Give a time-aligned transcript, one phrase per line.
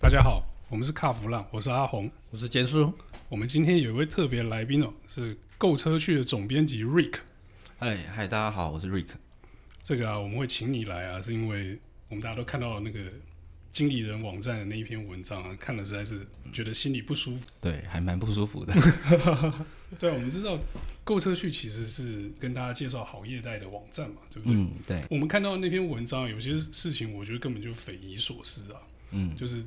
[0.00, 2.94] 大家好，我们是卡弗浪，我是阿红，我是简叔。
[3.28, 7.16] 我们今天有一位特别来宾哦，是购车去的总编辑 Rick。
[7.80, 9.08] 哎嗨，大家好，我是 Rick。
[9.82, 11.76] 这个啊，我们会请你来啊，是因为
[12.08, 13.00] 我们大家都看到了那个
[13.72, 17.44] 经理人网站的那一篇文章啊，看了实在是觉得心里不舒服。
[17.60, 18.72] 对，还蛮不舒服的。
[19.98, 20.56] 对，我们知道
[21.02, 24.56] 购车去其实是跟大家介绍好业代的网站嘛，对不对？
[24.56, 25.04] 嗯，对。
[25.10, 28.80] 我们看到那篇文章，有些事情我觉得根本就匪夷所思啊。
[29.10, 29.64] 嗯，就是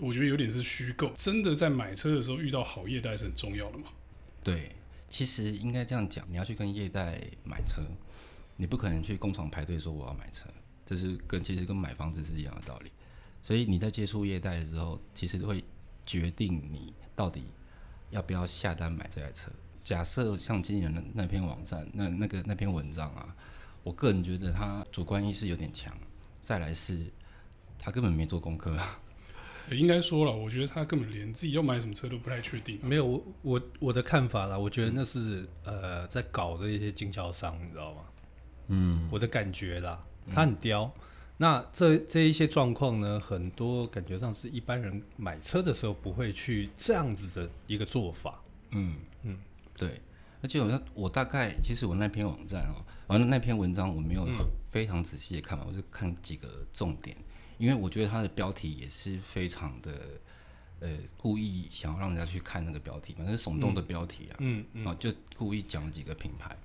[0.00, 1.10] 我觉得有点是虚构。
[1.16, 3.88] 真的在买车的时候遇到好业代是很重要的嘛？
[4.44, 4.76] 对，
[5.08, 7.82] 其实应该这样讲，你要去跟业代买车，
[8.56, 10.48] 你不可能去工厂排队说我要买车，
[10.84, 12.92] 这是跟其实跟买房子是一样的道理。
[13.42, 15.64] 所以你在接触业代的时候，其实会
[16.06, 17.44] 决定你到底
[18.10, 19.50] 要不要下单买这台车。
[19.82, 23.34] 假设像今年的那篇网站，那那个那篇文章啊，
[23.82, 25.96] 我个人觉得他主观意识有点强。
[26.40, 27.06] 再来是。
[27.80, 28.76] 他根本没做功课！
[29.74, 32.78] 应该说了，我觉得他根本连自己要买什么车都不太确定。
[32.82, 38.02] 没有，我我我的看法啦，我觉得那是、嗯、呃在搞的一些经销商，你知道吗？
[38.68, 40.84] 嗯，我的感觉啦，他很刁。
[40.84, 41.02] 嗯、
[41.38, 48.40] 那这这一些状况呢，很多感觉上是一般人买车的时候不会去这样子的一个做法。
[48.70, 49.38] 嗯嗯，
[49.76, 50.00] 对。
[50.40, 54.24] 而且我我大概其实我那篇网站哦，完了那篇文章我没有
[54.70, 57.16] 非常仔细的看完，我就看几个重点。
[57.58, 59.92] 因为我觉得它的标题也是非常的，
[60.78, 66.56] 呃，故意想要让人家去看那个标题，反正是耸动的标题啊，嗯嗯，啊，就故意讲了几个品牌，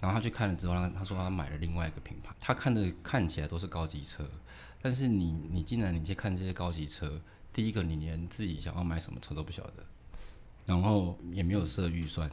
[0.00, 4.28] 然后他去看了之后，他他说他买了另外一个品牌，他看的看起来都是高级车，
[4.80, 9.86] 但是你你竟然你去看这些高级车，第一个你连自己想要买什么车都不晓得，
[10.66, 12.28] 然后也没有设预算，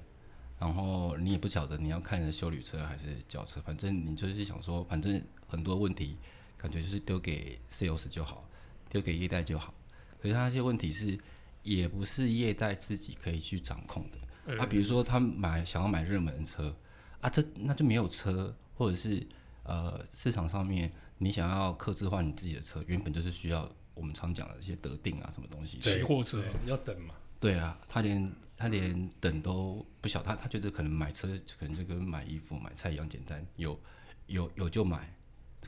[0.57, 6.17] 然后你也不晓得你要看的休旅车还是轿车，反正你就是想说，反正很多问题。
[6.61, 8.47] 感觉就是丢给 sales 就好，
[8.89, 9.73] 丢给业代就好。
[10.21, 11.17] 可是他那些问题是，
[11.63, 14.17] 也不是业代自己可以去掌控的。
[14.47, 16.75] 嗯、啊，比如说他买想要买热门的车，
[17.21, 19.25] 啊，这那就没有车，或者是
[19.63, 25.79] 呃市场上面你想要克制化你自己的车，原本就是需要我们常讲的一些得定啊什么东西。
[25.79, 27.15] 期货车要等嘛？
[27.39, 33.79] 对啊，他连他连等都不晓，他他觉得可能买车可能就跟买衣服买菜一样简单，有
[34.27, 35.13] 有有就买。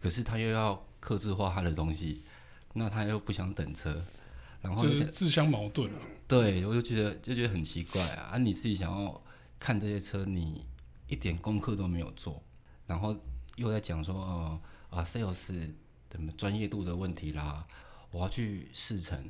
[0.02, 2.24] 可是他又要克制化他的东西，
[2.74, 4.04] 那他又不想等车，
[4.62, 6.00] 然后就是自相矛盾啊。
[6.28, 8.32] 对，我就觉得就觉得很奇怪啊！
[8.34, 9.22] 啊，你自己想要
[9.60, 10.66] 看这些车，你
[11.08, 12.42] 一点功课都没有做，
[12.88, 13.16] 然后
[13.58, 15.70] 又在讲说，呃啊，sales
[16.10, 17.68] 的专业度的问题啦，
[18.12, 19.30] 我要去试乘，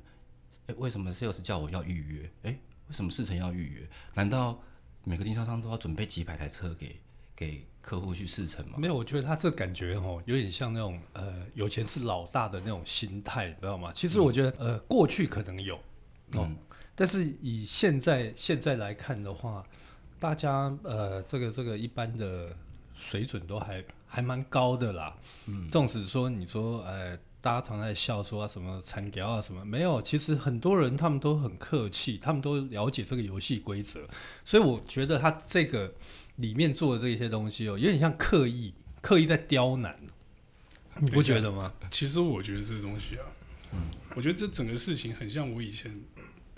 [0.68, 2.32] 诶，为什么 sales 叫我要预约？
[2.44, 3.90] 诶，为什么试乘要预约？
[4.14, 4.62] 难道
[5.04, 7.00] 每个经销商都要准备几百台车给
[7.42, 7.66] 给？
[7.82, 8.76] 客户去试乘吗？
[8.78, 13.92] 没有，我觉得他这个感觉哦，有点像那种呃，有钱是老大的那种心态，你知道吗？
[13.92, 15.76] 其实我觉得、嗯、呃，过去可能有，
[16.34, 16.56] 哦、嗯，
[16.94, 19.66] 但是以现在现在来看的话，
[20.20, 22.56] 大家呃，这个这个一般的
[22.94, 25.18] 水准都还还蛮高的啦。
[25.48, 34.08] 嗯，纵使说你说呃，大家常在笑说啊什么残条啊什么，没有，其实很多人他们都很客气，他们都了解这个游戏规则，
[34.46, 35.92] 所以我觉得他这个。
[36.42, 39.96] 里面做的这些东西哦，有点像刻意刻意在刁难，
[41.00, 41.74] 你不觉得吗？
[41.92, 43.26] 其实我觉得这个东西啊，
[43.74, 43.80] 嗯，
[44.16, 45.96] 我觉得这整个事情很像我以前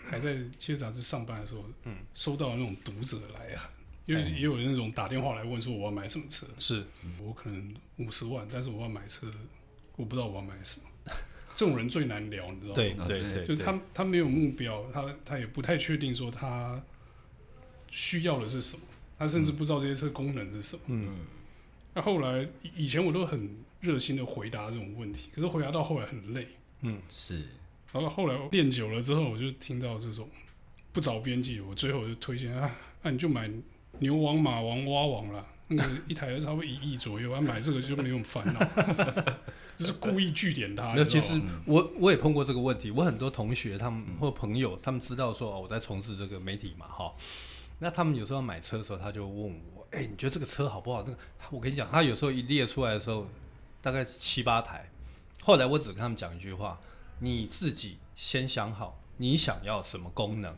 [0.09, 3.69] 还在汽车杂志上班的时候，嗯，收到那种读者来函，
[4.05, 6.85] 因为也有那种打电话来问说我要买什么车，是
[7.21, 9.29] 我可能五十万，但是我要买车，
[9.95, 10.85] 我不知道我要买什么，
[11.55, 12.75] 这种人最难聊，你知道吗？
[12.75, 16.81] 对对对，就他他没有目标，他他也不太确定说他
[17.91, 18.81] 需要的是什么。
[19.23, 20.81] 他甚至不知道这些车功能是什么。
[20.87, 21.07] 嗯，
[21.93, 22.45] 那后来
[22.75, 26.47] 以前我都很热心的回答这种问题，可是回答到后来很累。
[26.81, 27.43] 嗯，是。
[27.93, 30.27] 然后后来练久了之后，我就听到这种
[30.91, 33.49] 不着边际，我最后就推荐啊，那、啊、你就买
[33.99, 38.59] 牛王、马王、蛙王啦，那个一台差不多一亿左右，啊，买这个就没有烦恼。
[39.75, 40.93] 只是故意据点他。
[40.95, 47.11] 那其实我我也碰过这个问题，我很多同学他们或朋友，他们知道说我在从事这个媒体嘛，哈。
[47.79, 51.17] 那他们有时候要买车的时候，他就问我：“哎、你觉得这个车好不好？”那个，
[51.51, 53.27] 我跟你讲，他有时候一列出来的时候，
[53.81, 54.89] 大概七八台。
[55.41, 56.79] 后来我只跟他们讲一句话：
[57.19, 60.55] 你自己先想好你想要什么功能，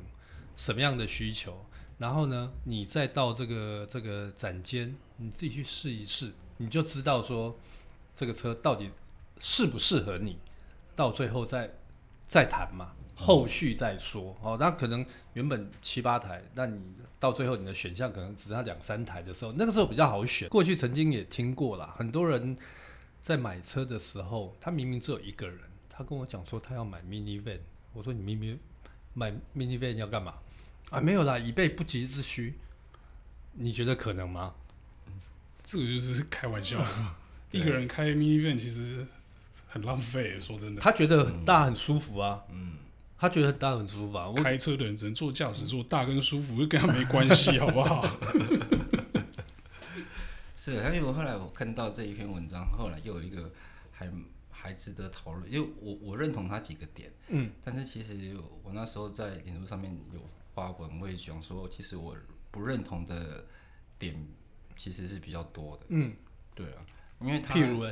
[0.56, 1.66] 什么样的需求，
[1.98, 7.58] 然后呢，你再到这个这个展间，你自己去试一试，你就知道说
[8.16, 8.92] 这个车到底
[9.40, 10.38] 适不适合你，
[10.96, 11.74] 到最后再
[12.28, 12.94] 再谈嘛。
[13.16, 16.80] 后续再说哦，那可能原本七八台，那你
[17.20, 20.50] 到最后你的选项可能只剩下两三台的时候，那个时候比较好选。
[20.50, 22.56] 过去曾经也听过啦，很多人
[23.24, 25.60] 在买车的时候，他明明只有一个人，
[25.90, 27.60] 他跟我讲说他要买 mini van，
[27.94, 28.60] 我说你明明
[29.14, 30.36] 买 mini van 要干嘛？
[30.90, 32.56] 啊，没有啦，以备不急之需。
[33.54, 34.54] 你觉得可能吗？
[35.64, 36.86] 这个就是开玩笑。
[37.52, 39.08] 一个人开 mini van 其实
[39.68, 40.82] 很浪费，说真的。
[40.82, 42.44] 他觉得很大很舒服啊。
[42.52, 42.74] 嗯。
[43.18, 44.32] 他觉得很大很舒服啊。
[44.36, 48.04] 开车的人只能坐驾驶座，大跟舒服就跟他没关系，好不好？
[50.56, 53.52] 是，因为我后来我看到这一篇文章，后来又有一个
[53.92, 54.12] 还
[54.50, 57.12] 还值得讨论，因为我我认同他几个点。
[57.28, 57.52] 嗯。
[57.64, 60.20] 但是其实我那时候在脸书上面有
[60.54, 62.18] 发文，我也讲说，其实我
[62.50, 63.46] 不认同的
[64.00, 64.16] 点
[64.76, 65.86] 其实是比较多的。
[65.90, 66.14] 嗯。
[66.56, 66.86] 对啊。
[67.22, 67.86] 因为他，譬如，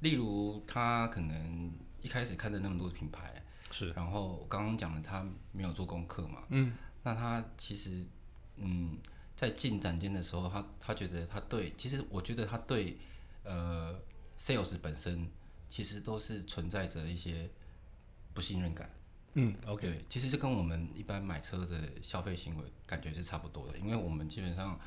[0.00, 1.70] 例如他可能
[2.00, 6.72] 一开始看的那么多品牌，是，然后我刚刚讲了他没有做功课嘛，嗯，
[7.02, 8.04] 那他其实，
[8.56, 8.98] 嗯，
[9.34, 12.96] 在进展间的时候，他他觉得他对，其实我觉得他对，
[13.44, 13.98] 呃
[14.38, 15.28] ，sales 本身
[15.68, 17.48] 其实都是存在着一些
[18.34, 18.90] 不信任感，
[19.34, 24.78] 嗯，OK，其实这跟我们一般买车的消费行为感觉是差不多的，因为我们基本上。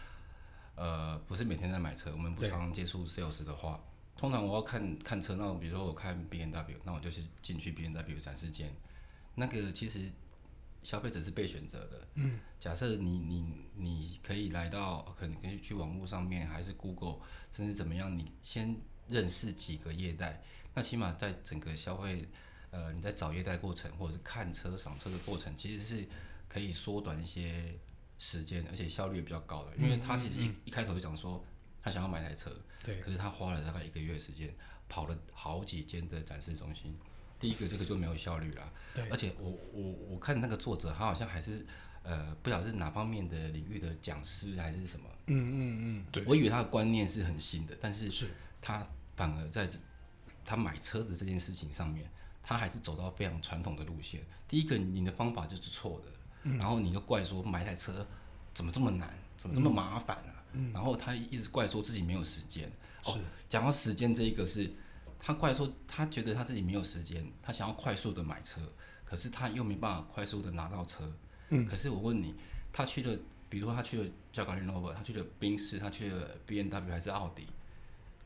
[0.75, 3.83] 呃，不是每天在买车，我们不常接触 sales 的话，
[4.19, 8.69] 通常我要看看车，那我比如说我看 B N W，那我就是进去 B N W 展示间。
[9.33, 10.11] 那个其实
[10.83, 12.07] 消费者是被选择的。
[12.15, 12.39] 嗯。
[12.59, 13.45] 假设你你
[13.75, 17.19] 你可以来到，可能可以去网络上面，还是 Google，
[17.53, 18.75] 甚至怎么样，你先
[19.07, 20.43] 认识几个业代，
[20.73, 22.27] 那起码在整个消费，
[22.71, 26.05] 呃，你在找业代过程，或者是看车赏车的过程，其实是
[26.49, 27.79] 可以缩短一些。
[28.21, 31.41] 时间，而且效率也比较高的，因为他其实一、嗯嗯、一开头就讲说
[31.89, 32.51] 他想要买台车，
[32.83, 34.53] 对，可是他花了大概一个月时间，
[34.87, 36.95] 跑了好几间的展示中心。
[37.39, 41.65] 第一个这个就没有效率了，对，而且我我我看那个作者他好像还是
[42.03, 48.27] 呃不晓得是哪方面的领域的讲师还是什么，嗯嗯嗯，对，我以为他的观念是很新的，但是
[48.61, 49.67] 他反而在
[50.45, 52.07] 他买车的这件事情上面，
[52.43, 54.21] 他还是走到非常传统的路线。
[54.47, 56.11] 第一个你的方法就是错的。
[56.57, 58.07] 然后你就怪说买台车
[58.53, 60.23] 怎么这么难，怎么这么麻烦啊？
[60.37, 60.38] 嗯、
[60.73, 62.71] 然后他一直怪说自己没有时间。
[63.03, 64.69] 是哦，讲到时间这一个是，
[65.19, 68.61] 他怪说他觉得他自己没有时间，他想要快速的买车，
[69.05, 71.11] 可是他又没办法快速的拿到车。
[71.49, 72.35] 嗯、可是我问你，
[72.71, 73.17] 他去了，
[73.49, 77.47] 比如说他去了交感 Nova，他去了宾士，他去了 B M W 还是奥迪，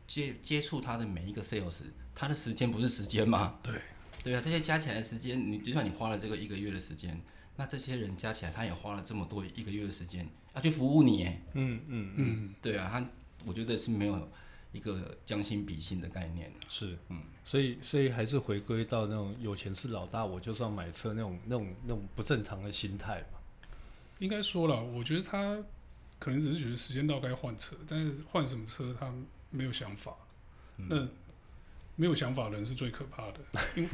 [0.08, 1.84] 接接触他的每一个 sales，
[2.14, 3.60] 他的时间不是时间吗？
[3.64, 3.80] 对，
[4.24, 7.22] 对啊，这些加起来的时间，你就算你花了这个一个月的时间。
[7.56, 13.06] 那这些人加起来，他也花了这么多一个月的时间要去服务你，嗯嗯嗯，对啊，他
[13.46, 14.30] 我觉得是没有
[14.72, 23.40] 一个将心比心的概念，是，嗯，所以所以还是回归到那种有钱是老大，我就是要买车那种那种那种不正常的心态嘛。
[24.20, 25.58] 应该说了，我觉得他
[26.20, 29.14] 可能只是觉得时间到该换车，但是换什么车他
[29.50, 30.16] 没有想法。
[30.78, 31.08] 嗯、那
[31.96, 33.40] 没有想法的人是最可怕的，
[33.76, 33.90] 因为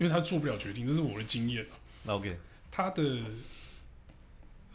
[0.00, 1.66] 因为他做不了决定，这是我的经验
[2.06, 2.38] OK。
[2.70, 3.18] 他的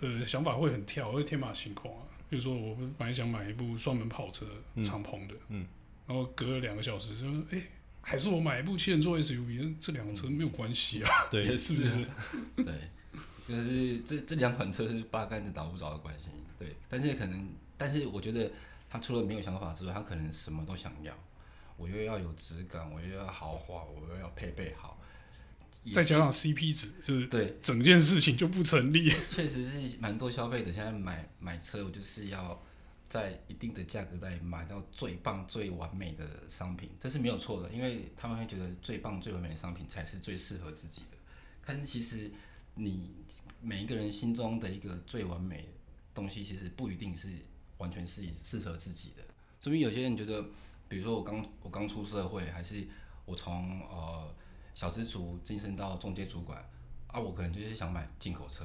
[0.02, 2.04] 呃想法会很跳，会天马行空啊。
[2.30, 4.46] 比如说，我本来想买一部双门跑车，
[4.84, 5.68] 敞篷的，嗯，嗯，
[6.06, 7.64] 然后隔了两个小时就说，哎、欸，
[8.02, 12.06] 还是我买一部七人座 SUV，这两个车没有关系啊，嗯、对，是不是？
[12.58, 12.74] 对，
[13.48, 16.30] 就是这这两款车是八竿子打不着的关系，
[16.60, 16.76] 对。
[16.90, 18.52] 但是可能，但是我觉得
[18.90, 21.14] 他除了没有想法之外，他可能什么都想要。
[21.78, 25.00] 我又要有质感，我又要豪华，我又要配备好。
[25.94, 29.10] 再加上 CP 值，就是对整件事情就不成立。
[29.34, 32.62] 确实是蛮多消费者现在买买车，我就是要
[33.08, 41.18] 在一定的价格带买到最棒、最完美的商品，这是没有错的，因为他们会觉得最棒、最完美的商品才是最适合自己的。
[41.66, 42.30] 但是其实
[42.76, 43.12] 你
[43.62, 45.70] 每一个人心中的一个最完美
[46.14, 47.30] 东西，其实不一定是
[47.78, 49.24] 完全是适合自己的。
[49.62, 50.44] 所以有些人觉得，
[50.90, 52.86] 比如说我刚我刚出社会，还是
[53.26, 54.36] 我从呃。
[54.78, 56.64] 小资族晋升到中介主管
[57.08, 58.64] 啊，我可能就是想买进口车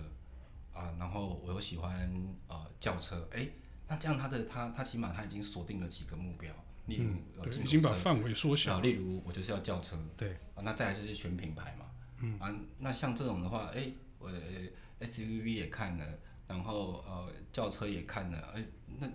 [0.71, 2.12] 啊，然后我又喜欢
[2.49, 3.52] 呃轿车，哎、欸，
[3.88, 6.52] 那这样他的他他起码他已经锁定了几个目标，
[6.85, 11.87] 例如、嗯、已经把范围缩小，例如我就是要轿车，对啊，那再来就是选品牌嘛，
[12.19, 14.31] 嗯啊，那像这种的话，哎、欸，我
[15.00, 16.07] SUV 也看了，
[16.47, 19.09] 然后呃轿车也看了，哎、欸，那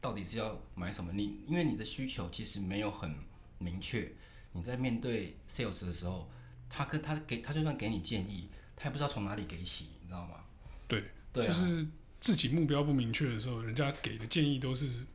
[0.00, 1.12] 到底是要买什么？
[1.12, 3.12] 你因为你的需求其实没有很
[3.58, 4.12] 明确，
[4.52, 6.30] 你在面对 sales 的时候。
[6.76, 10.40] 他跟他给他就算给你建议，他也不知道从哪里给起，你知道吗？
[10.88, 11.86] 对，对啊，就是
[12.20, 15.06] 自己目标不明确的时候，人家给的建议都是，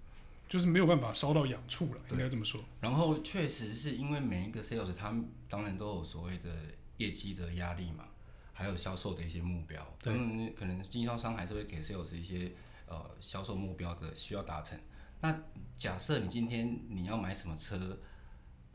[0.47, 2.63] 就是没有办法烧到痒处了，应该这么说。
[2.79, 6.49] 然后确实是因为每一个 sales，他们当然都有所谓的
[6.95, 8.05] 业绩的压力嘛，
[8.53, 9.85] 还有销售的一些目标。
[10.01, 10.13] 对，
[10.51, 12.53] 可能经销商还是会给 sales 一些
[12.87, 14.79] 呃销售目标的需要达成。
[15.19, 15.43] 那
[15.75, 17.99] 假设你今天你要买什么车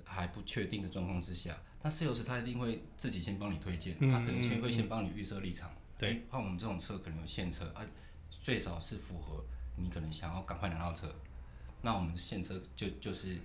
[0.05, 1.57] 还不确定的状况之下。
[1.85, 5.71] 那 sales 他一定会自己先帮你推荐，嗯他可能先会先帮你预设立场。
[5.99, 7.85] 对，换我们这种车可能有现车啊，
[8.31, 9.45] 最少是符合
[9.77, 11.15] 你可能想要赶快拿到车。
[11.83, 13.37] 那我们现车就就是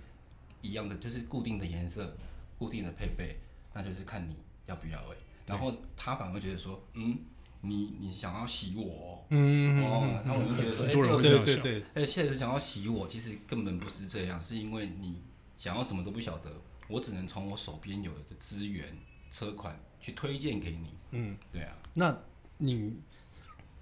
[0.62, 2.16] 一样的，就是固定的颜色、
[2.58, 3.36] 固定的配备，
[3.74, 5.16] 那就是看你要不要哎。
[5.44, 7.18] 然后他反而觉得说，嗯，
[7.60, 15.20] 你你想要洗我，嗯哦，他们就觉得说，哎，这样想对对对，哎，现在想要洗我，其实根本不是这样，是因为你
[15.56, 16.50] 想要什么都不晓得，
[16.90, 18.98] 我只能从我手边有的资源、
[19.30, 20.94] 车款去推荐给你。
[21.12, 22.16] 嗯，对啊，那
[22.58, 22.94] 你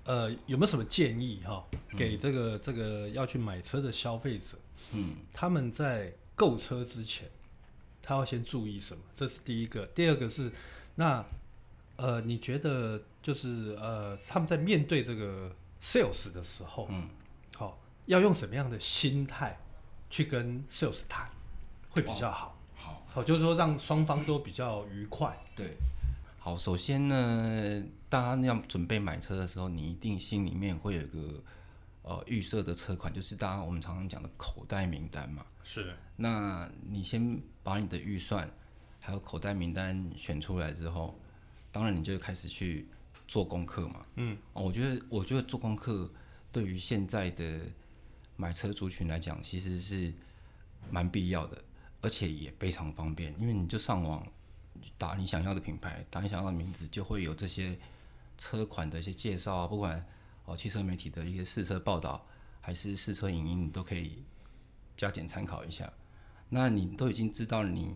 [0.05, 4.59] 呃有没有什么建议哈、给这个这个要去买车的消费者？
[4.93, 7.29] 嗯，他们在购车之前，
[8.03, 9.03] 他要先注意什么？
[9.17, 9.87] 这是第一个。
[9.89, 10.51] 第二个是，
[10.95, 11.25] 那
[11.97, 17.09] 呃，你觉得就是呃，他们在面对这个 sales 的时候，嗯，
[17.55, 19.59] 好、要用什么样的心态
[20.09, 21.31] 去跟 sales 谈，
[21.91, 22.58] 会比较好？
[23.13, 25.37] 好，就是说让双方都比较愉快。
[25.57, 25.77] 对，
[26.39, 31.43] 好，首先呢，大家要准备买车的时候，你一定心里面会有一个
[32.03, 35.45] 呃预设的车款，就是大家我们常常讲的口袋名单嘛。
[35.65, 38.49] 是，那你先把你的预算
[39.01, 41.19] 还有口袋名单选出来之后，
[41.73, 42.89] 当然你就开始去
[43.27, 44.07] 做功课嘛。
[44.17, 46.11] 嗯，哦，我觉得我觉得做功课
[46.53, 47.61] 对于现在的
[48.37, 50.13] 买车族群来讲，其实是
[50.91, 51.63] 蛮必要的，
[52.01, 54.27] 而且也非常方便，因为你就上网
[54.97, 57.79] 打你想要的品牌，打你想要的名字，就会有这些
[58.37, 60.07] 车款的一些介绍啊，不管
[60.45, 62.25] 哦汽车媒体的一些试车报道，
[62.61, 64.23] 还是试车影音，你都可以
[64.97, 65.93] 加减参考一下。
[66.49, 67.95] 那你都已经知道你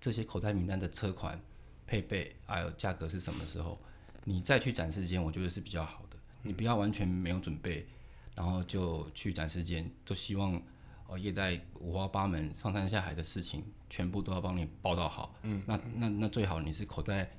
[0.00, 1.40] 这些口袋名单的车款
[1.86, 3.78] 配备还有价格是什么时候，
[4.24, 6.16] 你再去展示间，我觉得是比较好的。
[6.42, 7.86] 你不要完全没有准备，
[8.34, 10.60] 然后就去展示间，都希望
[11.08, 15.34] 呃业代五花八门、上山下海的事情，全部都要帮你报道好。
[15.42, 17.30] 嗯，那那那最好你是口袋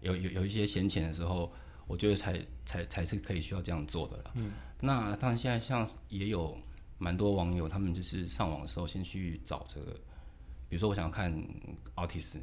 [0.00, 1.52] 有有有一些闲钱的时候，
[1.86, 4.30] 我觉得才才才是可以需要这样做的了。
[4.34, 6.58] 嗯，那当然现在像也有
[6.98, 9.92] 蛮多网友，他们就是上网的时候先去找这个，
[10.68, 11.32] 比如说我想要看
[11.96, 12.38] Altis，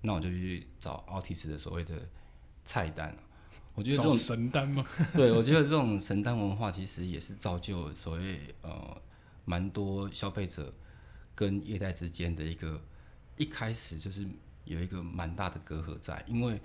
[0.00, 2.08] 那我就去找 Altis 的所谓的
[2.64, 3.16] 菜单。
[3.74, 4.84] 我觉得这找种神单吗？
[5.16, 9.00] 对，我觉得这种神单文化其实也是造就所谓呃
[9.44, 10.72] 蛮多消费者
[11.34, 12.80] 跟业代之间的一个
[13.36, 14.26] 一开始就是
[14.64, 16.60] 有一个蛮大的隔阂在，因为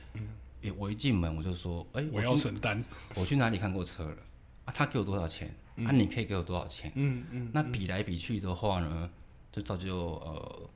[0.61, 2.83] 诶我一进门我就说，哎、我去要神单，
[3.15, 4.17] 我去哪里看过车了
[4.65, 4.73] 啊？
[4.75, 5.53] 他给我多少钱？
[5.85, 6.91] 啊，你可以给我多少钱？
[6.95, 9.09] 嗯嗯，那比来比去的话呢，
[9.51, 10.69] 就造就呃，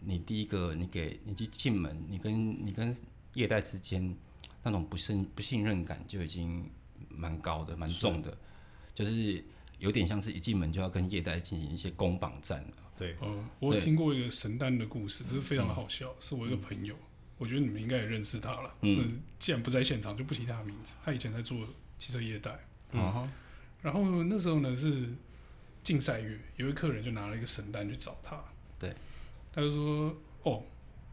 [0.00, 2.94] 你第一个你给你去进门，你跟你跟
[3.34, 4.16] 业代之间
[4.62, 6.70] 那种不信不信任感就已经
[7.10, 8.36] 蛮高的，蛮重的，
[8.94, 9.44] 就是
[9.78, 12.74] 有点像是一进门就要跟业代进行一些攻榜战了。
[12.96, 16.96] 对，嗯，我有听过一个神单的故事，这是非常的好笑，是我一个朋友，
[17.38, 18.74] 我觉得你们应该也认识他了。
[18.82, 20.96] 嗯既然不在现场，就不提他的名字。
[21.04, 21.66] 他以前在做
[21.98, 22.58] 汽车业代，
[22.90, 23.30] 嗯哼，
[23.82, 25.08] 然后那时候呢是
[25.84, 28.42] 竞赛月，有一个客人就拿了一个神单去找他，
[28.78, 28.92] 对，
[29.52, 30.64] 他就说：“哦，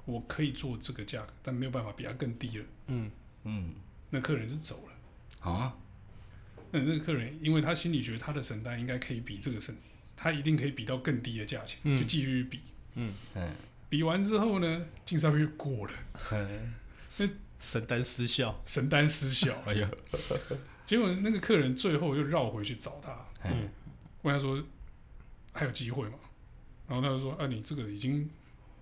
[0.06, 2.66] 我可以做这个价格，但没有办法比他更低了。
[2.88, 3.12] 嗯，
[3.44, 3.76] 嗯，”
[4.10, 4.94] 那客人就走了。
[5.40, 5.78] 好啊，
[6.78, 9.76] 那那个客人，因为他心里觉得他的神单应该可以比这个神，
[10.16, 12.60] 他一定可以比到更低的价钱，嗯就继续比。
[12.96, 13.14] 嗯，
[13.90, 15.94] 比完之后呢，竞赛月过了，
[17.60, 19.56] 神单失效，神单失效。
[19.66, 19.90] 哎呀，
[20.86, 23.70] 结果那个客人最后又绕回去找他，嗯，
[24.22, 24.64] 问他说
[25.52, 26.16] 还有机会吗？
[26.88, 28.30] 然后他就说啊，你这个已经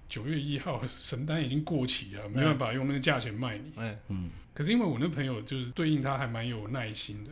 [0.09, 3.71] 九月一号神单已经过期了，没办法用那个价钱卖你。
[3.77, 7.31] 哎，嗯，可是因为我那朋友就是对应他还蛮有耐心的，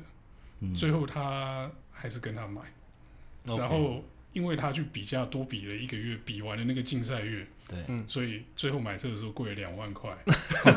[0.62, 2.62] 嗯最后他还是跟他买。
[3.44, 4.04] 然后
[4.34, 10.16] 因为他去比价多比了一个月，比完了那个竞赛月，对，嗯所以最后买车的时候贵了两万块，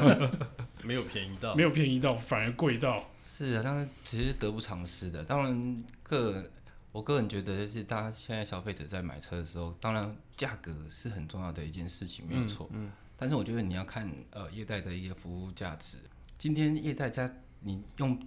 [0.82, 3.10] 没有便宜到，没有便宜到，反而贵到。
[3.22, 5.22] 是啊，当然其实得不偿失的。
[5.24, 6.50] 当然个
[6.90, 12.68] 我个人觉得，就是大家现在消费者在买车的时候，当然价格是很重要的一件事情，没有错。
[12.72, 15.98] 嗯，但是我觉得你要看呃业代的一个服务价值。
[16.38, 18.18] 今天业代在你用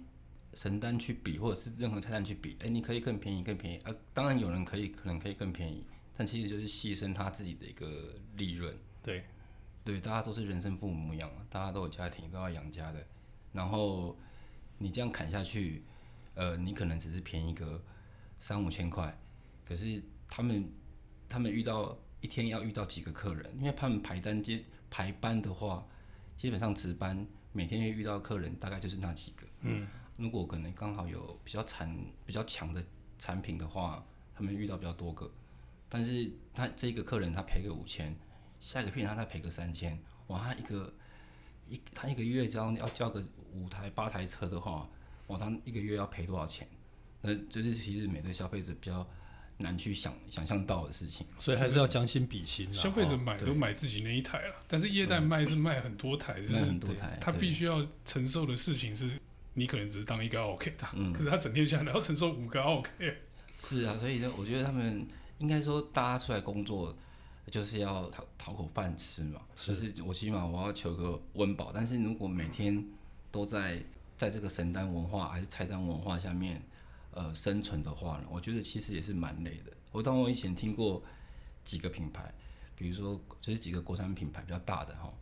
[0.58, 3.94] 神单去比，或者是任何菜单去比，哎，你可以更便宜，更便宜啊。
[4.12, 5.86] 当然有人可以可能可以更便宜，
[6.16, 8.76] 但其实就是牺牲他自己的一个利润。
[9.00, 9.22] 对，
[9.84, 13.06] 对，大家都是人生父母养嘛，大家都有家庭，都要养家的。
[13.52, 14.18] 然后
[14.78, 15.84] 你这样砍下去，
[16.34, 17.80] 呃，你可能只是便宜个
[18.40, 19.16] 三五千块，
[19.64, 20.68] 可是他们
[21.28, 25.86] 他们遇到一天要遇到几个客人，因为他们排单接排班的话，
[26.36, 29.46] 基本上值班每天会遇到客人大概就是那几个。
[29.60, 29.86] 嗯，
[30.18, 31.96] 如果可能刚好有比较产
[32.26, 32.84] 比较强的
[33.18, 35.30] 产品的话，他们遇到比较多个，
[35.88, 38.14] 但是他这个客人他赔个五千，
[38.58, 39.96] 下一个客人他再赔个三千，
[40.26, 40.92] 哇，他一个
[41.68, 44.88] 一他一个月这样要交个五台八台车的话，
[45.28, 46.66] 哇，他一个月要赔多少钱？
[47.20, 49.06] 那这是其实每个消费者比较
[49.56, 52.72] 难去想想象到的事情，所以还是要将心比心。
[52.74, 59.10] 消费者买都买自己那一台了，但是业代卖是卖很多台，就是很多台，他必须要承受的事情是，
[59.58, 62.90] 你可能只是当一个 OK 的，嗯，可是他整天下来要承受五个 OK。
[63.58, 65.06] 是啊，所以呢，我觉得他们
[65.38, 66.96] 应该说，大家出来工作
[67.50, 71.72] 就是要讨讨口饭吃嘛，是就是我起码我要求个温饱。
[71.74, 72.82] 但是如果每天
[73.32, 73.82] 都在
[74.16, 76.62] 在这个神单文化还是菜单文化下面。
[77.10, 79.72] 呃，生存的话呢，我觉得其实也是蛮累的。
[79.90, 81.02] 我当我以前听过
[81.64, 82.32] 几个品牌，
[82.76, 85.12] 比如说就是几个国产品牌比较大的哈，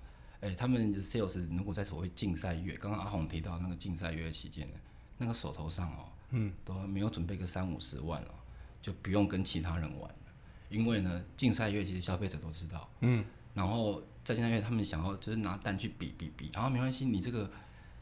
[0.46, 4.74] 哎、欸，他们 sales 如果在所谓竞赛月，刚刚阿红提到那个竞赛月期间呢，
[5.18, 8.34] 那个手头上哦，嗯，都没有准备个三五十万哦，
[8.80, 10.32] 就不用跟其他人玩了，
[10.68, 13.24] 因为呢，竞赛月其实消费者都知道，嗯，
[13.54, 17.50] 然后在竞赛月他们想要就是拿单去比比比，然后没关系，你这个。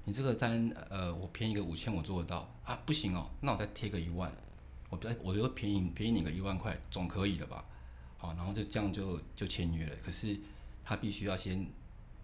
[0.07, 2.79] 你这个单，呃，我便宜个五千，我做得到啊？
[2.85, 4.31] 不行哦，那我再贴个一万，
[4.91, 7.65] 我再我就便宜便宜你个一万块，总可以了吧？
[8.19, 9.97] 好，然后就这样就就签约了。
[10.05, 10.39] 可是
[10.85, 11.67] 他必须要先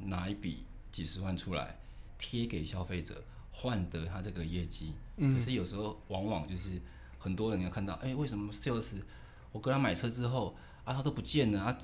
[0.05, 1.79] 拿一笔几十万出来
[2.19, 4.95] 贴给消费者，换得他这个业绩。
[5.17, 5.35] 嗯。
[5.35, 6.81] 可是有时候往往就是
[7.19, 8.97] 很多人要看到，哎，为什么 sales
[9.53, 11.79] 我跟他买车之后啊，他都不见了啊？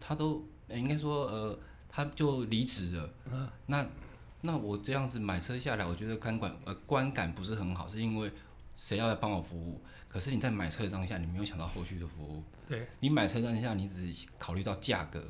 [0.00, 1.58] 他都应该说呃，
[1.88, 3.10] 他就离职了。
[3.26, 3.48] 嗯。
[3.66, 3.86] 那。
[4.40, 8.30] 那我这样子买车下来，我觉得观感呃观感不是很好，是因为
[8.72, 9.80] 谁要来帮我服务？
[10.06, 12.40] 可是你在买车的当下，你没有想到后续的服务。
[12.68, 15.20] 对，你买车当下，你只考虑到价格。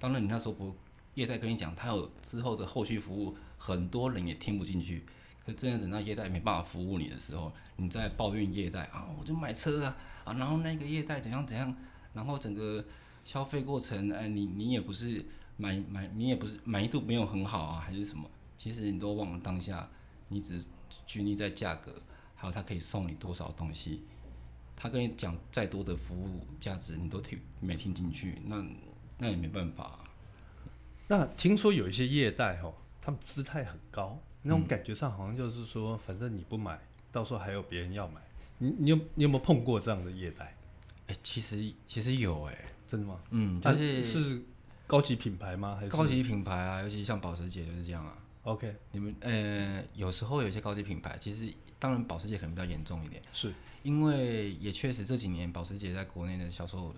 [0.00, 0.74] 当然，你那时候不
[1.16, 5.04] 业代跟你讲，他有之后的后续服务，很多人也听不进去。
[5.44, 11.74] 可是真的等到业代没办法服务你的时候，你在抱怨业代啊，我就买车啊啊，然后那个业代怎样怎样，
[12.12, 12.84] 然后整个
[13.24, 15.24] 消费过程，哎，你你也不是
[15.56, 18.28] 买买，你也不是满意度没有很好啊，还是什么？
[18.58, 19.88] 其实你都忘了当下，
[20.28, 20.64] 你只
[21.06, 21.94] 拘泥在价格，
[22.34, 24.02] 还有他可以送你多少东西，
[24.74, 28.62] 他跟你讲再多的服务价值，你都听没听进去，那
[29.16, 30.00] 那也没办法。
[31.08, 36.80] 那听说有一些业代哦，他们姿态很高，那种感觉上好像就是说，嗯、反正你不买，
[37.12, 38.20] 到时候还有别人要买。
[38.58, 40.46] 你你有你有没有碰过这样的业代？
[41.06, 43.20] 哎、欸，其实其实有哎、欸，真的吗？
[43.30, 44.42] 嗯，但、就是、啊、是
[44.86, 45.76] 高级品牌吗？
[45.76, 46.82] 还是高级品牌啊？
[46.82, 48.18] 尤其像保时捷就是这样啊。
[48.42, 56.94] OK，你们呃，有时候有些高级品牌，其实当然保时捷可能比较严重一点，是因为也确实这几年保时捷在国内的销售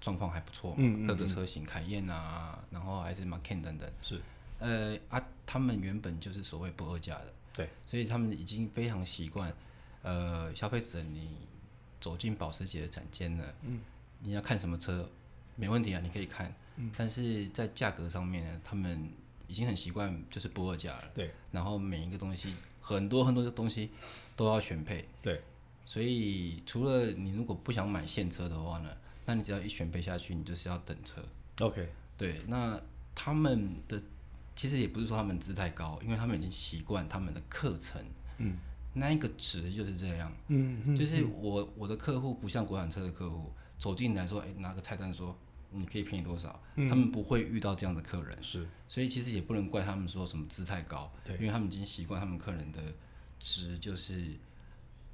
[0.00, 4.20] 状况还不错嘛，嗯，各个车型，凯宴啊，然后还是 Macan 等等，是。
[4.58, 9.52] 呃啊，他们原本就是所谓不二价的，对，所以他们已经非常习惯，
[10.02, 11.30] 呃，消费者你
[12.00, 13.80] 走进保时捷的展间了，嗯，
[14.20, 15.08] 你要看什么车，
[15.56, 19.10] 没问题啊，你可以看，嗯，但是在价格上面呢，他们。
[19.50, 21.30] 已经很习惯就是不二价了，对。
[21.50, 23.90] 然后每一个东西，很多很多的东西
[24.36, 25.40] 都要选配，对。
[25.86, 28.94] 所以除了你如果不想买现车的话呢，
[29.28, 31.22] 那你只要一选配下去，你就是要等车。
[31.60, 31.86] OK，
[32.16, 32.40] 对。
[32.46, 32.80] 那
[33.14, 34.00] 他们的
[34.56, 38.02] 其实也不是说他们姿态高，因为他们已经习惯他们的课程，
[38.38, 38.56] 嗯，
[38.94, 45.38] 那一个值就是这样，嗯，嗯，就是我我的客户不像国产车的客户走进来说，哎，拿个菜单说。
[45.70, 46.58] 你可以便宜多少？
[46.76, 52.80] 嗯，他们不会遇到这样的客人，是，所以其实也不能怪他们说什么姿态高，对，因为他们已经习惯他们客人的
[53.38, 54.30] 值，就是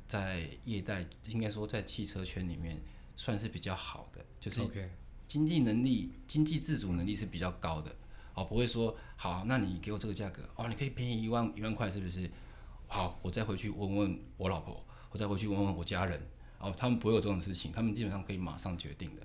[0.06, 2.80] 在业代，应该说在汽车圈里面
[3.16, 4.60] 算是比较好的，就是
[5.26, 7.94] 经济能力、经济自主能力是比较高的，
[8.34, 12.30] 哦，不会说好，那你给我这个价格，哦，你可以便宜一万一万块，是不是？
[12.86, 16.20] 好，我再回去问问我老婆，我再回去问问我家人，
[16.58, 19.22] 哦，他们不会有这种事情，他们基本上可以马上决定的。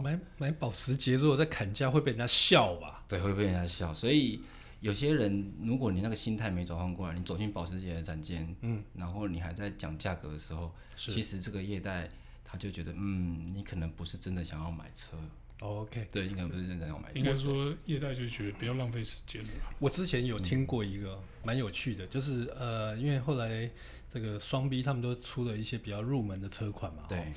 [0.00, 3.04] 买买保时捷，如果在砍价会被人家笑吧？
[3.08, 3.92] 对，会被人家笑。
[3.92, 4.40] 所以
[4.80, 12.08] 有些人，如果你那个心态没转换过来，你走进保时捷的展间，嗯，然后你还在讲价格的时候，其实这个业代
[12.52, 15.16] 他就觉得，嗯，你可能不是真的想要买车。
[15.60, 17.18] Oh, OK，对，你可能不是真的想要买车。
[17.18, 19.48] 应该说，业代就觉得不要浪费时间了。
[19.78, 23.70] 我之前有听过一个蛮有趣的，就是呃，因为后来
[24.10, 27.32] 这个双 B 他们都出了一些比较入门的车款嘛，对。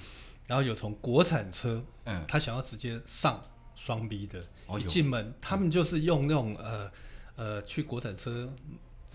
[0.47, 3.41] 然后有从国产车，嗯，他想要直接上
[3.73, 6.91] 双 B 的，哦、一进门、嗯、他们就是用那种呃
[7.35, 8.53] 呃去国产车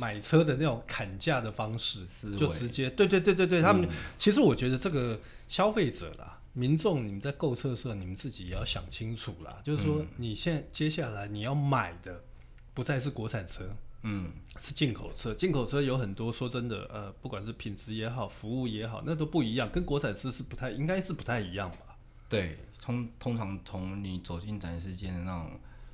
[0.00, 12.24] 买车的那种砍价的方式，就直接对对对对对，他们、嗯、其实我觉得这个消费者啦，民众你们在购车的时候，你们自己也要想清楚啦，就是说你现在接下来你要买的
[12.72, 13.68] 不再是国产车。
[14.02, 16.32] 嗯，是进口车，进口车有很多。
[16.32, 21.98] 说真的，呃，不管是品质也好，服务也好，那都不一样，跟国产车是不太，应该是不太一样吧？
[22.26, 25.50] 对，通通常从你走进展示间的那种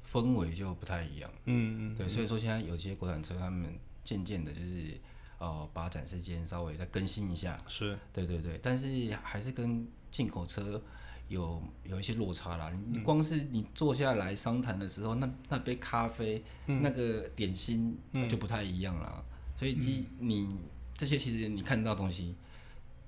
[0.09, 1.29] 氛围就不太一样。
[1.47, 4.95] 嗯嗯，对，所以说现在有些国产车，他们渐渐的就是
[5.39, 7.59] 呃把展示间稍微再更新一下。
[7.67, 10.81] 是，对对对，但是还是跟进口车
[11.29, 12.73] 有有一些落差啦。
[12.89, 19.17] 你光是你坐下来商谈的时候，那那杯咖啡、嗯、那个点心就不太一样啦。
[19.17, 19.25] 嗯、
[19.59, 20.57] 所以，即你
[20.95, 22.37] 这些其实你看到东西，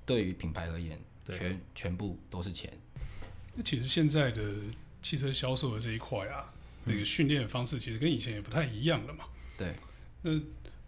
[0.05, 2.71] 对于品牌而言，全全部都是钱。
[3.55, 4.53] 那其实现在的
[5.01, 9.23] 汽车销售的这一块啊，那个训练的方式其实跟以前也不太一样了嘛。
[9.57, 9.73] 对。
[10.21, 10.31] 那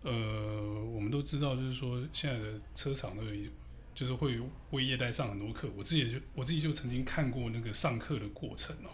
[0.04, 3.50] 呃，我们都知道，就是说现在的车厂都有。
[3.94, 4.40] 就是会
[4.72, 8.90] 为业代上很多课，我自己就我自己就曾经看过那个上课的过程哦、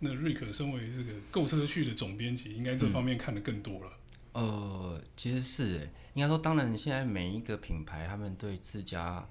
[0.00, 3.92] 那瑞克身为这个购车趣的总编辑，应该这方面看得更多了。
[4.32, 9.26] 呃，其实是诶，应该说，当然现在每一个品牌，他们对自家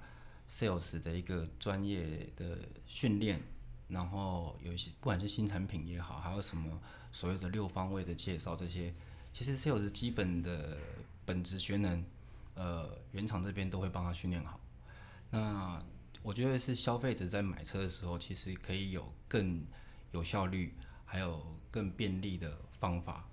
[0.50, 3.40] sales 的一个专业的训练，
[3.88, 6.78] 然后有一些不管是新产品也好，还有什么
[7.12, 8.92] 所谓的六方位的介绍，这些
[9.32, 10.76] 其实 sales 基本的
[11.24, 12.04] 本质学能，
[12.54, 14.60] 呃，原厂这边都会帮他训练好。
[15.30, 15.82] 那
[16.22, 19.64] 我觉得是消费者在买车的时候，其实可以有更
[20.12, 23.28] 有效率，还有更便利的方法。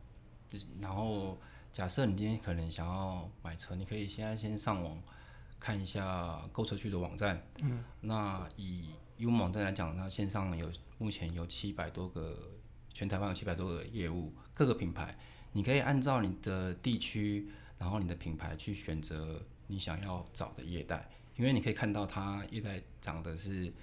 [0.49, 1.39] 就是然后，
[1.71, 5.01] 假设你今天可能想要买车，你可以现在先上网
[5.59, 7.41] 看一下购车区的网站。
[7.61, 7.83] 嗯。
[8.01, 12.51] 那以以我们网站来讲，那线上有目前有七百多个，
[12.93, 15.17] 全台湾有七百多个业务，各个品牌，
[15.53, 17.49] 你可以按照你的地区，
[17.81, 21.09] 然后你的品牌去选择你想要找的业代。
[21.37, 23.73] 因为你可以看到它业代长的是，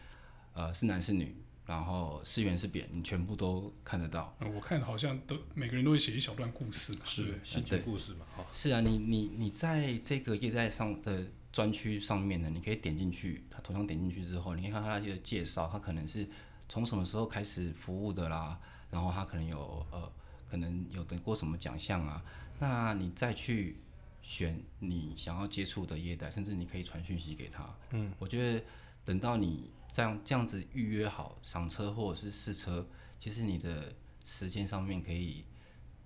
[0.53, 1.35] 呃，是男是女，
[1.67, 4.37] 然后是圆是扁，你全部都看得到。
[4.55, 7.83] 我看好像都每个人都会写一小段故事，是心情？
[7.83, 16.29] 故事嘛，是啊，你你你在这个业代上的专区上面呢，你可以点进去，它头像点进去之后，你可以看它那些介绍，它可能是
[16.69, 20.13] 从什么时候开始服务的啦，然后它可能有呃，
[20.49, 22.23] 可能有得过什么奖项啊，
[22.61, 23.79] 那你再去。
[24.21, 27.75] 选你想要接触的业代，甚至你可以传讯息给他。
[27.91, 28.63] 嗯，我觉得
[29.05, 32.87] 等到你这样这样子预约好赏车或者是试车，
[33.19, 35.45] 其实你的时间上面可以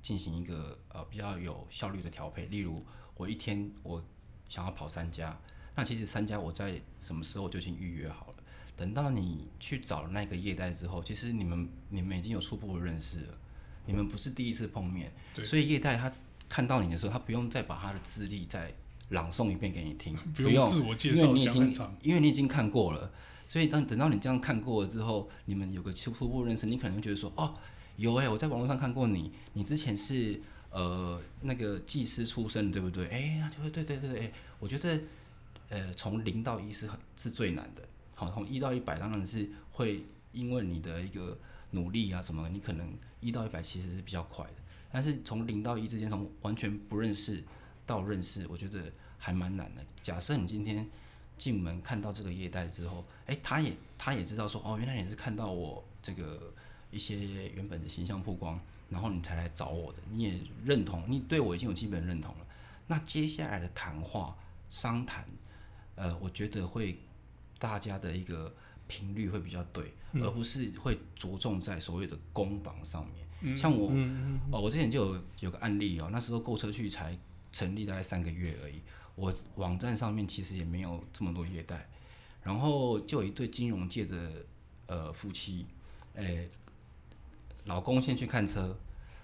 [0.00, 2.46] 进行一个呃比较有效率的调配。
[2.46, 2.84] 例如，
[3.16, 4.04] 我一天我
[4.48, 5.40] 想要跑三家，
[5.74, 8.36] 那其实三家我在什么时候就已经预约好了。
[8.76, 13.38] 等到你去找那个业代之后，其实你们你们已经有初步的认识了，
[13.84, 16.12] 你们不是第一次碰面，对所以业代他。
[16.52, 18.70] 看到你的时候，他不用再把他的资历再
[19.08, 23.10] 朗诵一遍给你听， 不用自我介绍，因为你已经因为你已经看过了，
[23.46, 27.54] 所以当等到你这样看过了之后，你们有个初步认识，你可能会觉得说，哦，
[27.96, 30.38] 有哎、欸，我在网络上看过你，你之前是
[30.68, 33.06] 呃那个技师出身，对不对？
[33.06, 35.00] 哎、欸，对对对对对，哎，我觉得
[35.70, 37.82] 呃从零到一是很是最难的，
[38.14, 41.38] 好，从一到一百当然是会因为你的一个
[41.70, 44.52] 努力啊什么，你可能一到一百其实是比较快的。
[44.92, 47.42] 但是从零到一之间，从完全不认识
[47.86, 49.84] 到认识，我觉得还蛮难的。
[50.02, 50.86] 假设你今天
[51.38, 56.52] 进门看到这个业代之后，诶，他也他也知道说，哦，原来你是看到我这个
[56.90, 62.46] 一些原本的形象曝光，然后你才来找我的，你也认同，你对我已经有基本认同了。
[62.86, 64.36] 那接下来的谈话
[64.68, 65.26] 商谈，
[65.94, 66.98] 呃，我觉得会
[67.58, 68.54] 大家的一个
[68.86, 73.26] 频率会比较对，而不是会着重在所谓的攻防上面。
[73.56, 73.92] 像我，
[74.50, 77.12] 哦，我之前就有有个案例哦，那时候购车去才
[77.50, 78.80] 成立大概三个月而已，
[79.14, 81.88] 我网站上面其实也没有这么多业贷，
[82.42, 84.44] 然后就有一对金融界的
[84.86, 85.66] 呃夫妻，
[86.14, 86.48] 诶，
[87.64, 88.78] 老公先去看车，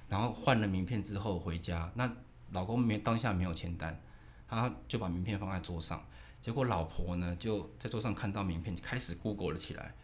[0.09, 2.12] 然后换了名片之后回家，那
[2.50, 4.00] 老公没当下没有签单，
[4.48, 6.04] 他就把名片放在桌上，
[6.40, 9.94] 结果老婆呢就在桌上看到名片，开始 Google 了起来。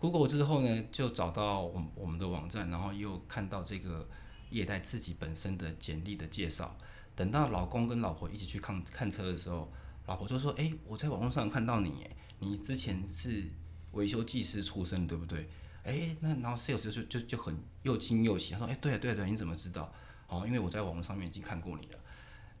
[0.00, 4.08] Google 之后呢，就找到我我们的网站，然后又看到这个
[4.48, 6.74] 业代自己本身的简历的介绍。
[7.14, 9.70] 等到老公跟老婆一起去看看车的时候，
[10.06, 13.44] 老婆就说：“哎，我在网络上看到你，哎，你之前是
[13.92, 15.50] 维修技师出身，对不对？”
[15.84, 19.92] 哎，那然后 sales 就就就很又惊又喜，他说：“哎，对啊对啊对啊，你怎么知道？
[20.28, 21.98] 哦，因为我在网络上面已经看过你了。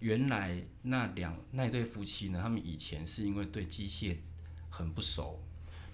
[0.00, 4.18] 原来那两那对夫妻呢，他们以前是因为对机械
[4.68, 5.42] 很不熟，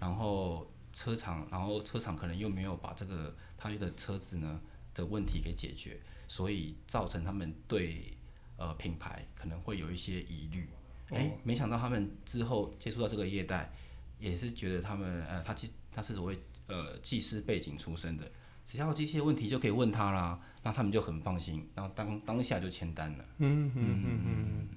[0.00, 4.58] 然后。”车厂，然后车厂可能又没有把这个他的车子呢
[4.94, 8.16] 的问题给解决，所以造成他们对
[8.56, 10.66] 呃品牌可能会有一些疑虑。
[11.10, 13.70] 哎、欸，没想到他们之后接触到这个业代，
[14.18, 18.32] 也是觉得他们呃他技他是所谓呃技师背景出身的，
[18.64, 23.24] 只要这些问题就可以问他啦，那他们就很放心，然后当当下就签单了。
[23.36, 24.68] 嗯嗯嗯嗯，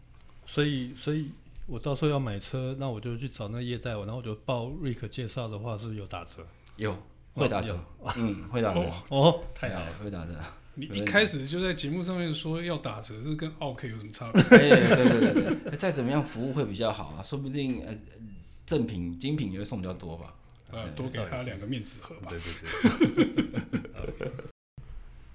[0.45, 1.31] 所以所以。
[1.69, 6.43] 我到时候要买车，那我就去找那业代，然后我就报瑞克介绍的话，是有打折？
[6.77, 6.97] 有，
[7.33, 8.91] 会打折，哦、嗯，会打折。
[9.09, 10.33] 哦，太好了，会打折。
[10.73, 14.41] 你一开始就在节目上面说要打折，这跟奥 K 有什么差别？
[14.57, 17.95] 哎，对对对对， 再怎么样服务会比较好啊，说不定呃，
[18.65, 20.33] 赠品精品也会送比较多吧。
[20.71, 22.31] 呃，多给他两个面纸盒吧。
[22.31, 22.53] 对对
[24.17, 24.31] 对。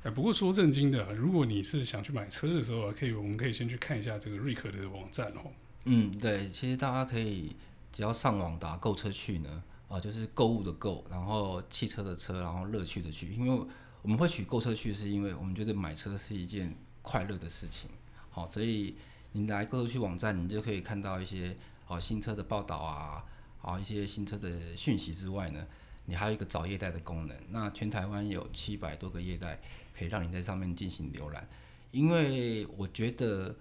[0.02, 5.50] 哎，不过说正经的，如果你是想去买车的时候，可以，我们可以先去看一下这个瑞克的网站哦。
[5.84, 7.54] 嗯，对，其实大家可以
[7.92, 13.32] 只要上网打购车去呢，啊、就是购物的购，然后汽车的车，然后乐趣的趣。
[13.34, 13.66] 因为
[14.02, 17.90] 我们会取购车趣，是因为我们觉得买车是一件快乐的事情。
[18.30, 18.96] 好，所以
[19.32, 23.24] 你来购车去网站，你就可以看到一些好新车的报道啊，
[23.58, 25.66] 好一些新车的讯息之外呢，
[26.06, 27.36] 你还有一个找业代的功能。
[27.50, 29.60] 那全台湾有七百多个业代。
[29.96, 31.48] 可以让你在上面进行浏览，
[31.92, 33.54] 因为我觉得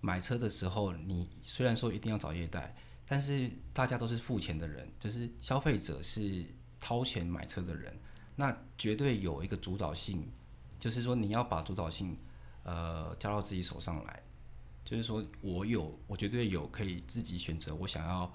[0.00, 2.74] 买车的时候，你虽然说一定要找业代，
[3.06, 6.44] 但是大家都是付钱的人，就是消费者是
[6.78, 7.94] 掏钱买车的人，
[8.34, 10.26] 那绝对有一个主导性，
[10.78, 12.16] 就是说你要把主导性
[12.62, 14.22] 呃交到自己手上来，
[14.84, 18.32] 就是说我有，我绝对有可以自己选择我想要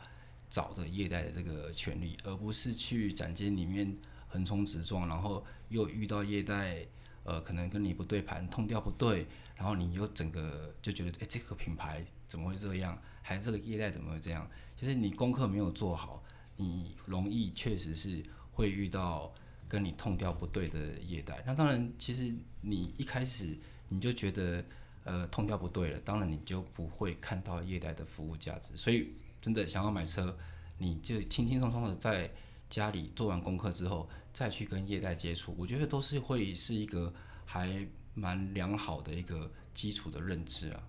[0.49, 3.97] 找的业代的这个权利，而不是去展间里面
[4.27, 6.85] 横冲直撞，然后又遇到业代。
[7.25, 12.97] 呃，可能跟你不对盘，痛调不对，然后你又整个就觉得，哎，这个品牌怎么会这样？
[13.23, 14.47] 还是这个业代怎么会这样？
[14.77, 16.23] 其实你功课没有做好，
[16.57, 19.33] 你容易确实是会遇到
[19.67, 21.43] 跟你痛调不对的业代。
[21.47, 23.57] 那当然，其实你一开始
[23.89, 24.63] 你就觉得，
[25.03, 28.77] 呃，痛调不对了，当然你就不会看到业代的服务价值。
[28.77, 30.37] 所以，真的想要买车，
[30.77, 32.29] 你就轻轻松松的在
[32.69, 34.07] 家里做完功课之后。
[34.35, 37.13] 再去跟业代接触，我觉得都是会是一个
[37.45, 40.83] 还蛮良好的一个基础的认知啊。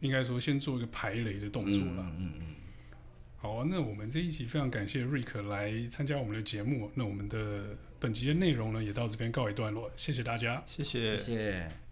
[0.00, 2.02] 应该说，先做一个排雷的动作了。
[2.02, 2.54] 嗯嗯嗯。
[3.38, 6.90] 好啊，那我们这一集非常感谢瑞克来参加我们的节目。
[6.94, 9.90] 那我们的本集的内容呢，也到这边告一段落。
[9.96, 11.83] 谢谢大家，谢谢，谢谢。